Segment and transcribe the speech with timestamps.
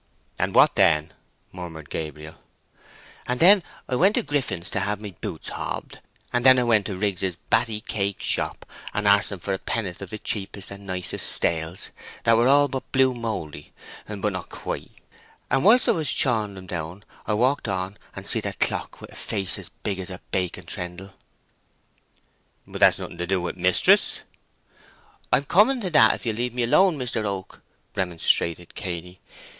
[0.39, 1.13] "And what then?"
[1.51, 2.37] murmured Gabriel.
[3.27, 5.99] "And then I went into Griffin's to hae my boots hobbed,
[6.33, 10.01] and then I went to Riggs's batty cake shop, and asked 'em for a penneth
[10.01, 11.91] of the cheapest and nicest stales,
[12.23, 13.73] that were all but blue mouldy,
[14.07, 14.89] but not quite.
[15.51, 19.11] And whilst I was chawing 'em down I walked on and seed a clock with
[19.11, 21.13] a face as big as a baking trendle—"
[22.65, 24.21] "But that's nothing to do with mistress!"
[25.31, 27.61] "I'm coming to that, if you'll leave me alone, Mister Oak!"
[27.93, 29.19] remonstrated Cainy.